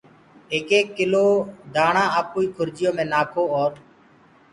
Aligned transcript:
ايڪ 0.53 0.69
ايڪ 0.75 0.87
ڪلو 0.97 1.25
دآڻآ 1.75 2.03
آپوئي 2.19 2.47
کرجيآنٚ 2.57 2.95
مي 2.97 3.03
نآکو 3.11 3.43
اور 3.55 3.71